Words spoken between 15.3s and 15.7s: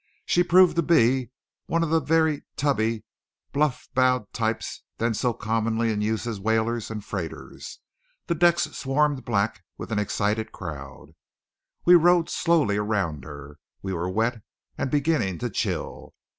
to